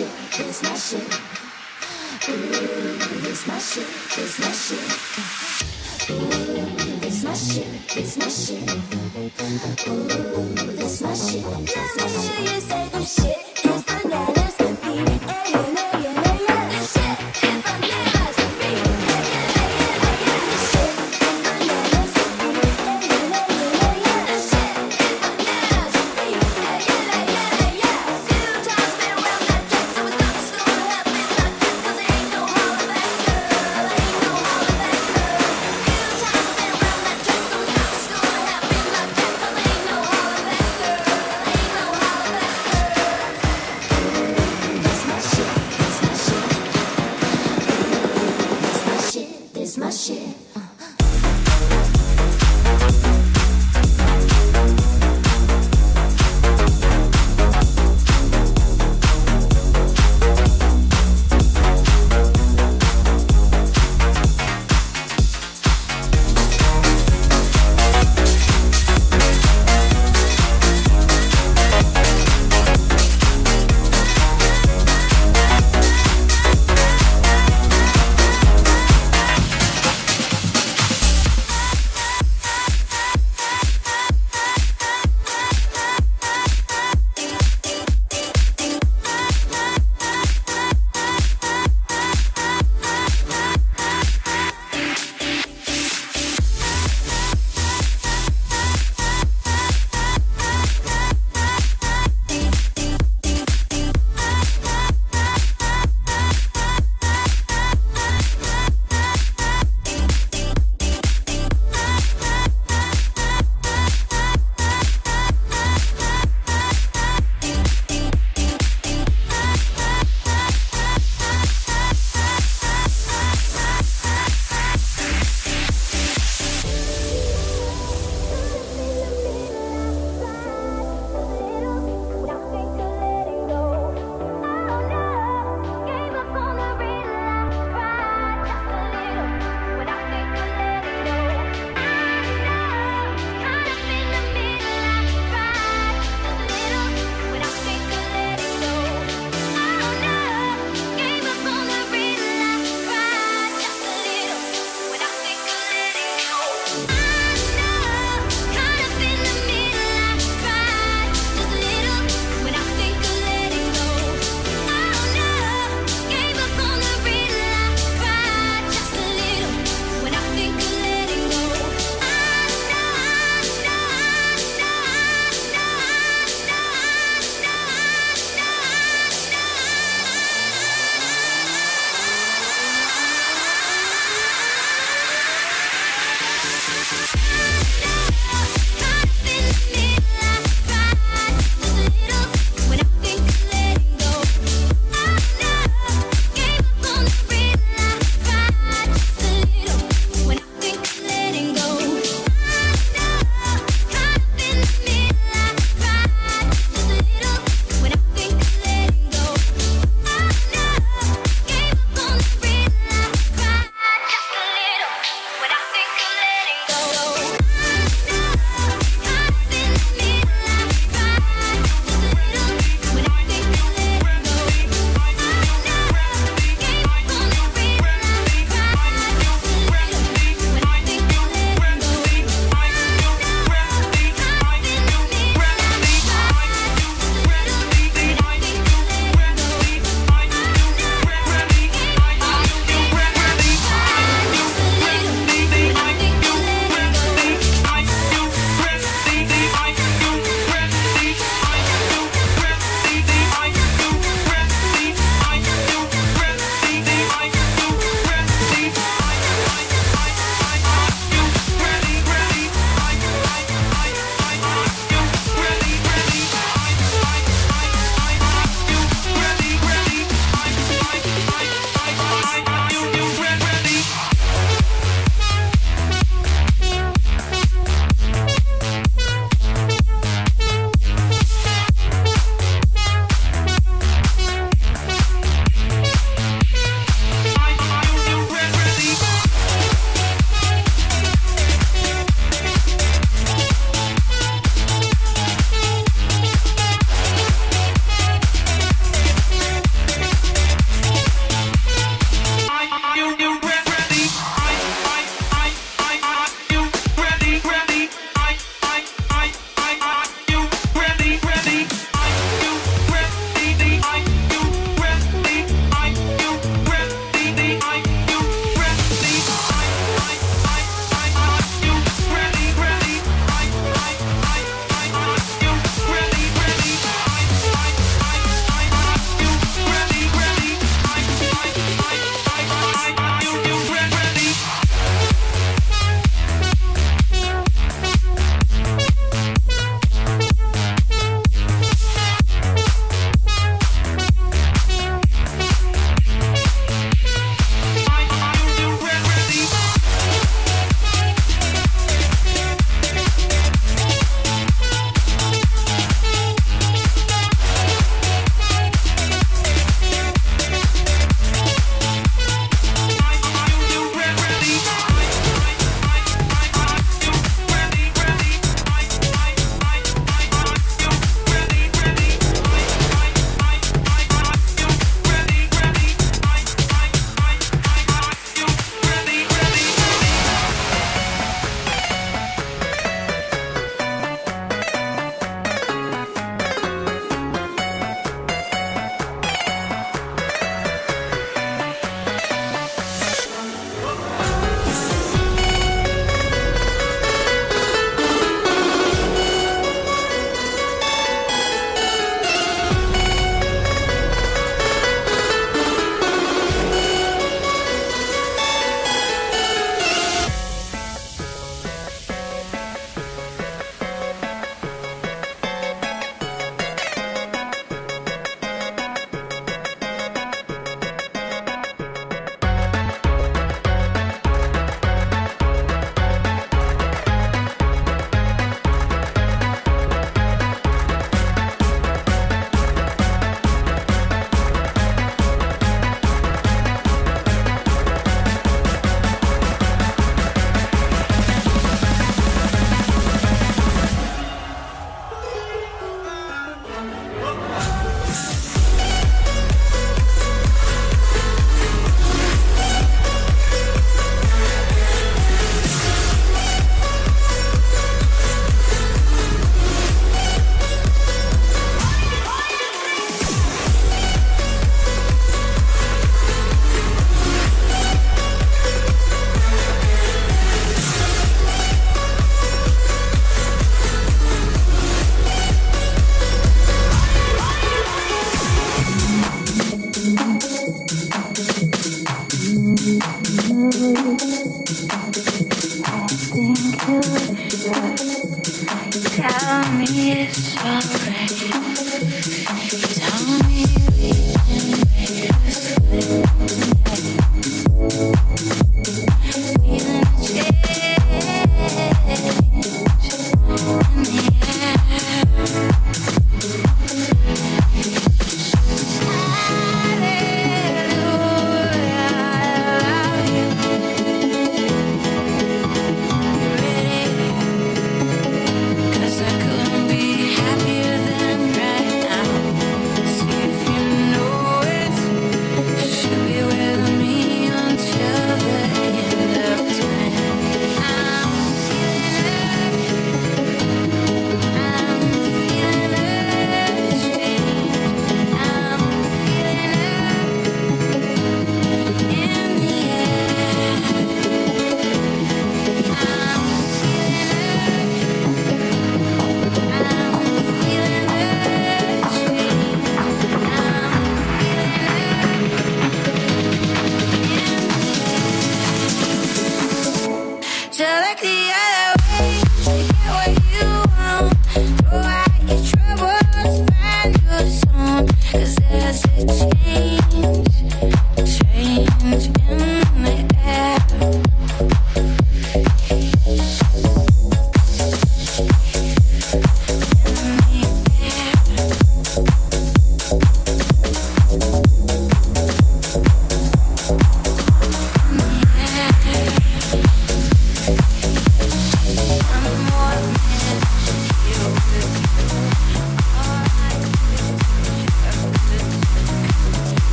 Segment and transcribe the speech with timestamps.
[0.00, 1.02] it's my shit.
[2.28, 3.86] Ooh, it's my shit,
[4.16, 4.80] it's my shit.
[6.10, 7.66] Ooh, it's my shit,
[7.96, 8.70] it's my shit.
[9.88, 10.08] Ooh,
[10.82, 12.40] it's my shit, it's my shit.
[12.40, 13.36] You say the shit
[13.66, 14.51] is B-A-N-A-N-A-S.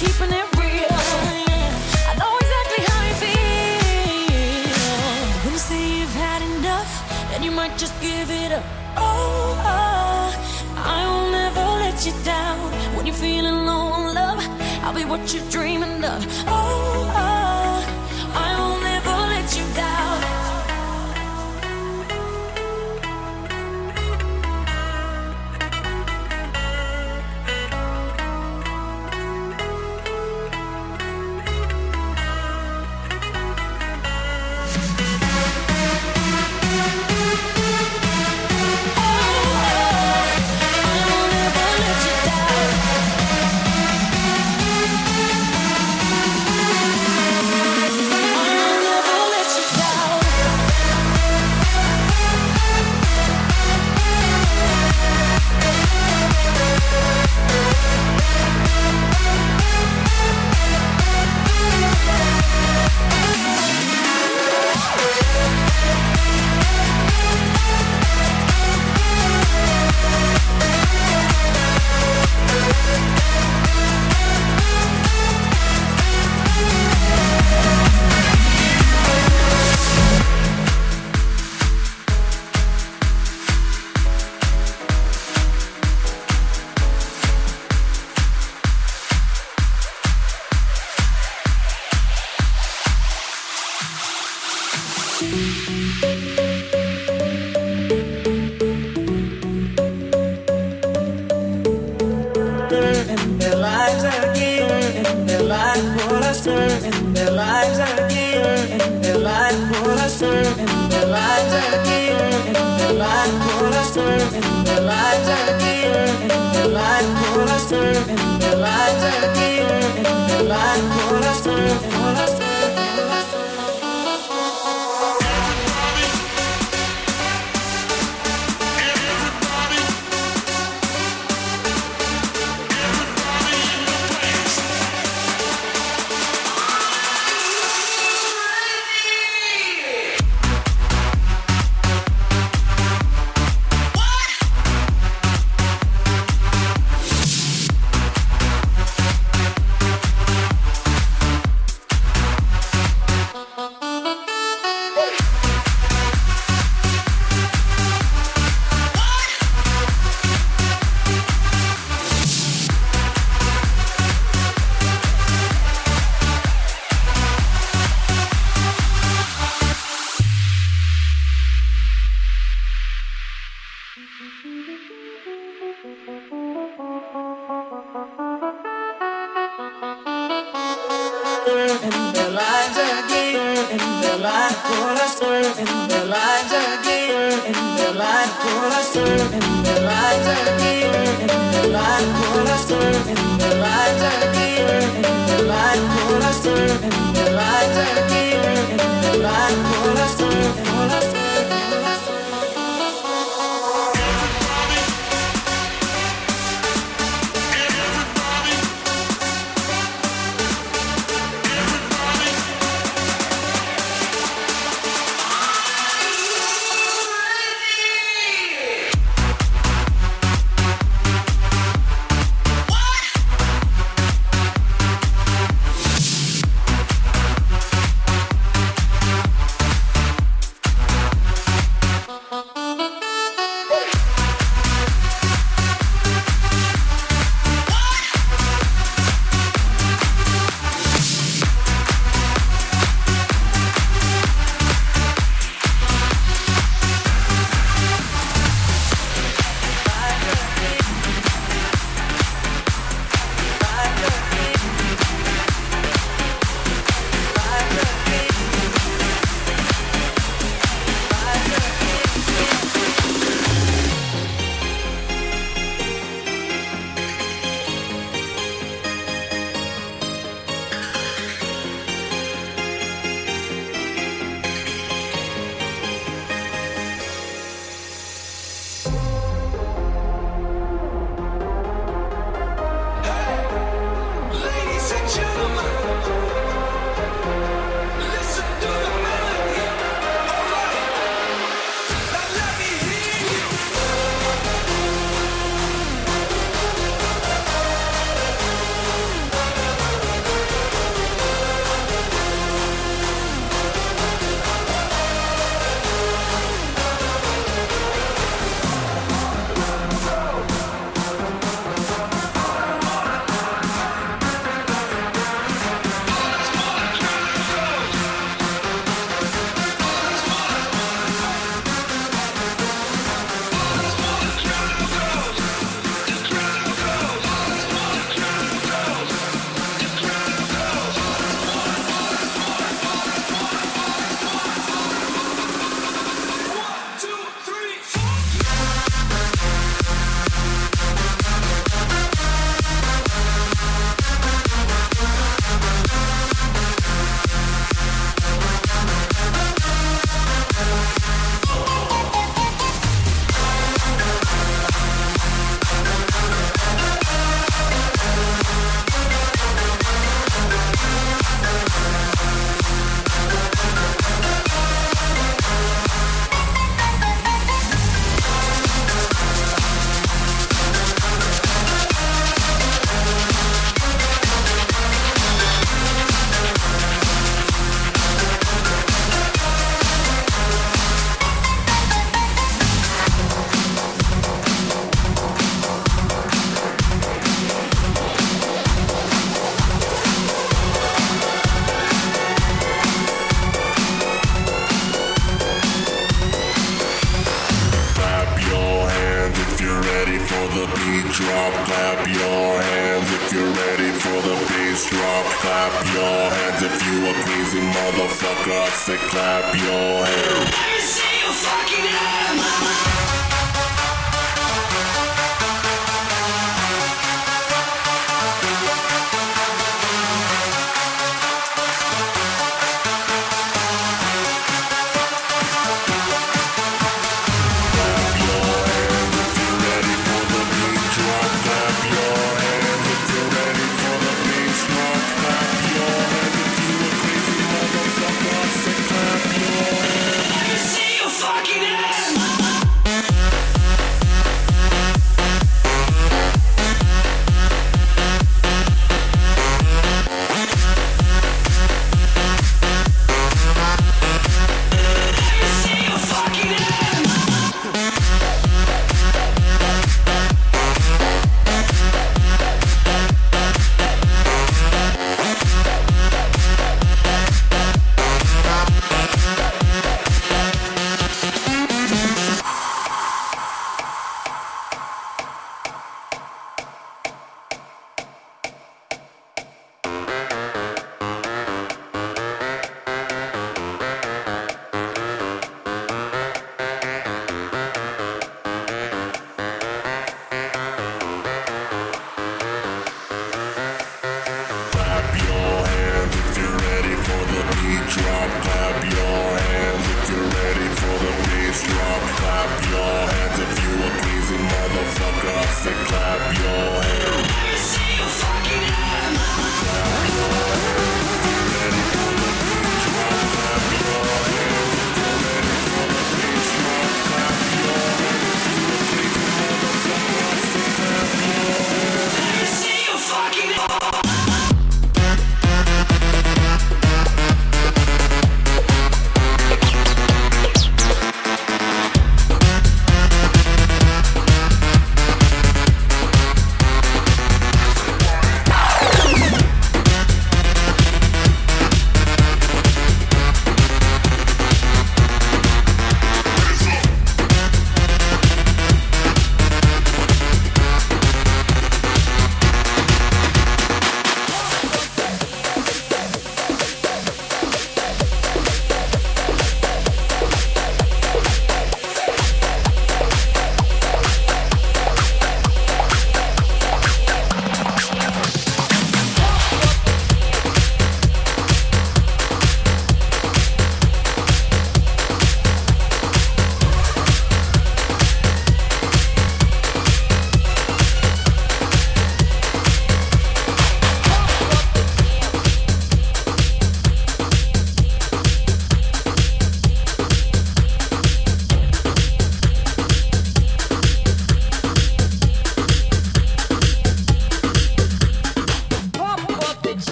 [0.00, 0.96] keeping it real.
[2.10, 4.72] I know exactly how you feel.
[5.44, 6.92] When you say you've had enough,
[7.34, 8.64] and you might just give it up.
[8.96, 9.60] Oh,
[10.76, 12.58] I will never let you down.
[12.96, 14.42] When you're feeling low on love,
[14.82, 16.20] I'll be what you're dreaming of.
[16.48, 17.29] Oh, oh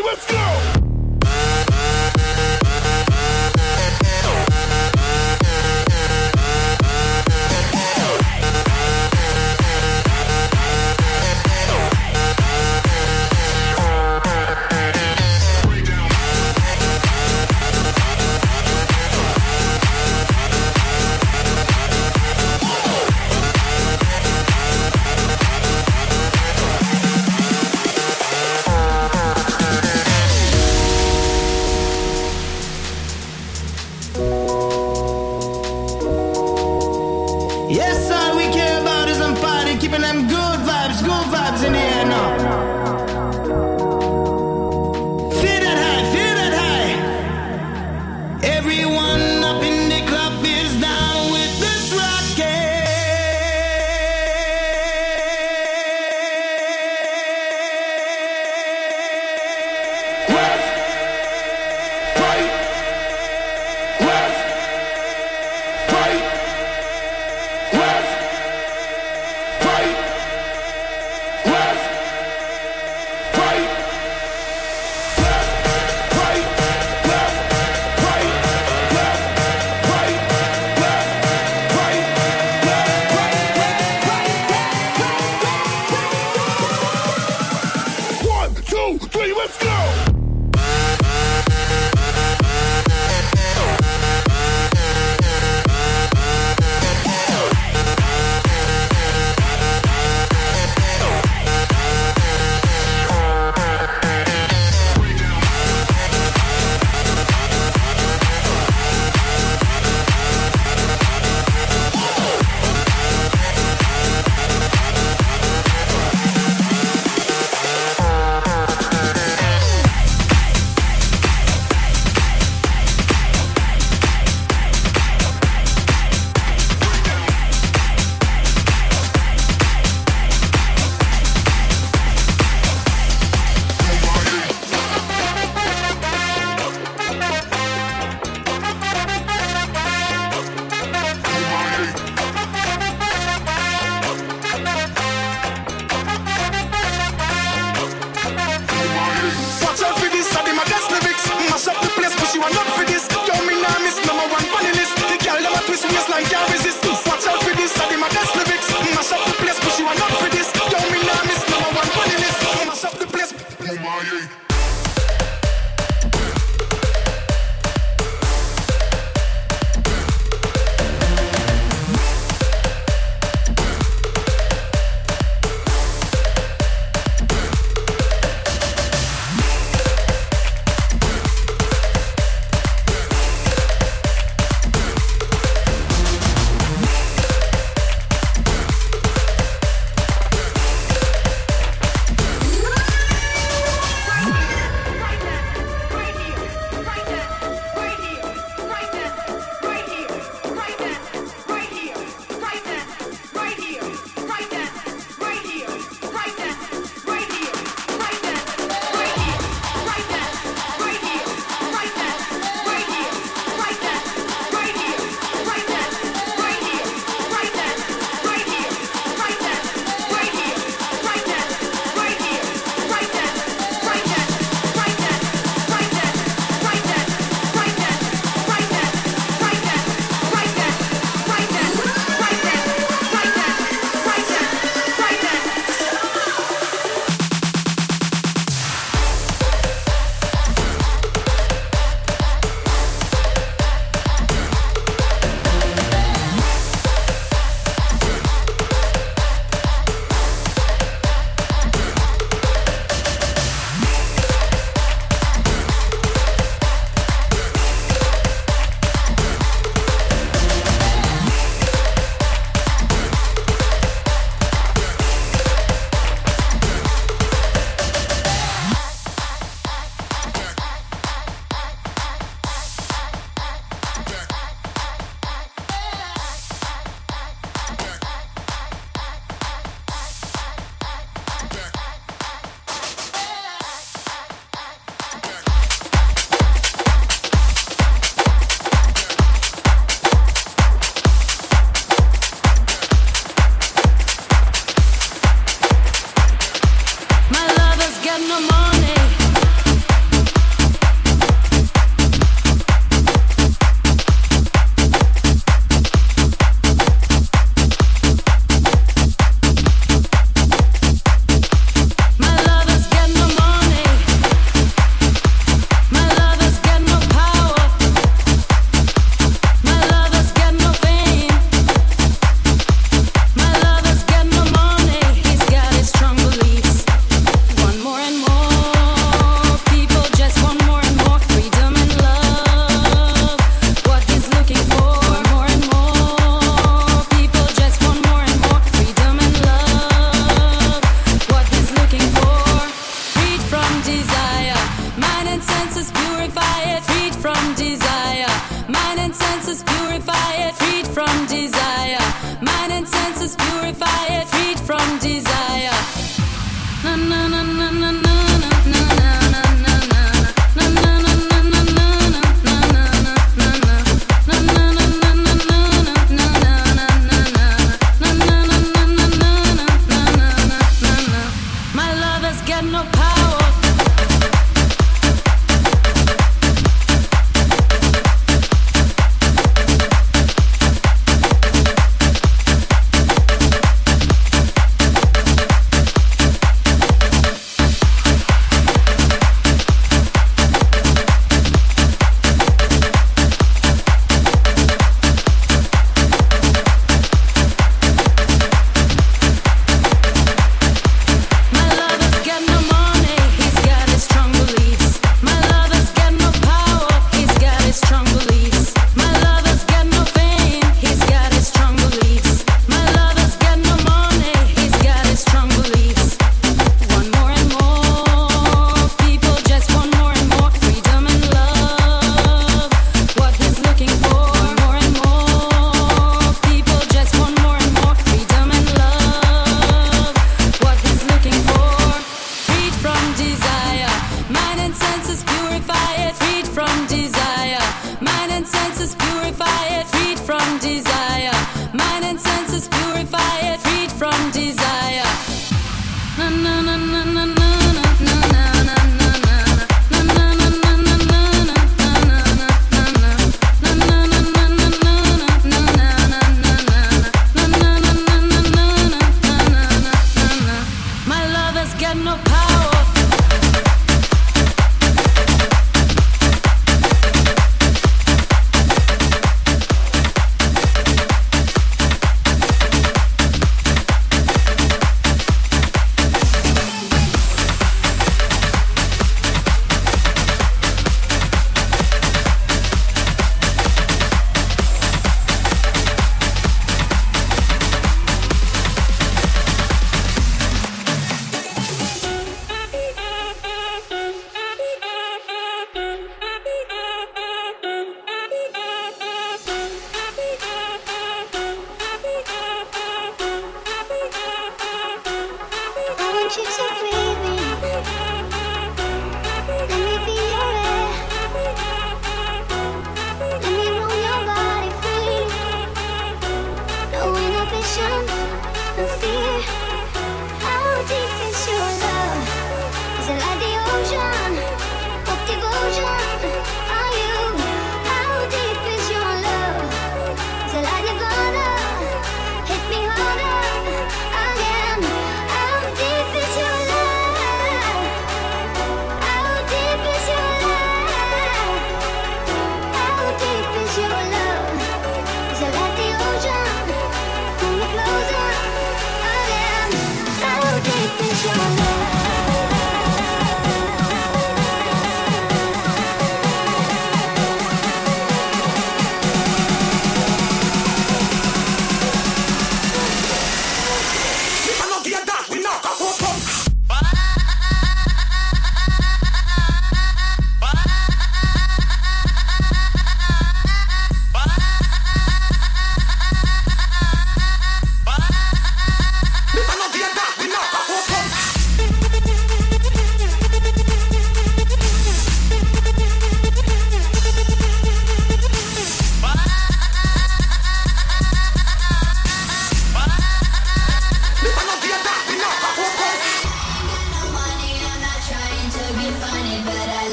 [0.00, 0.73] Let's go.